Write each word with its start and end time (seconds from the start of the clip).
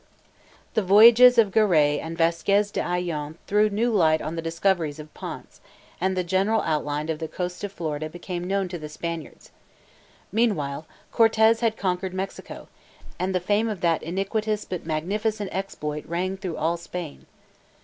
The 0.73 0.81
voyages 0.81 1.37
of 1.37 1.51
Garay 1.51 1.99
and 1.99 2.17
Vasquez 2.17 2.71
de 2.71 2.81
Ayllon 2.81 3.35
threw 3.45 3.69
new 3.69 3.91
light 3.91 4.19
on 4.19 4.35
the 4.35 4.41
discoveries 4.41 4.97
of 4.97 5.13
Ponce, 5.13 5.61
and 6.01 6.17
the 6.17 6.23
general 6.23 6.61
outline 6.61 7.09
of 7.09 7.19
the 7.19 7.27
coasts 7.27 7.63
of 7.63 7.71
Florida 7.71 8.09
became 8.09 8.45
known 8.47 8.67
to 8.69 8.79
the 8.79 8.89
Spaniards. 8.89 9.51
Meanwhile, 10.31 10.87
Cortes 11.11 11.59
had 11.59 11.77
conquered 11.77 12.15
Mexico, 12.15 12.67
and 13.19 13.35
the 13.35 13.39
fame 13.39 13.69
of 13.69 13.81
that 13.81 14.01
iniquitous 14.01 14.65
but 14.65 14.87
magnificent 14.87 15.53
exploit 15.53 16.03
rang 16.07 16.35
through 16.35 16.57
all 16.57 16.77
Spain. 16.77 17.27